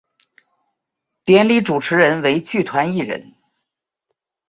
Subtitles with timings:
[1.25, 3.35] 典礼主持人为剧团一人。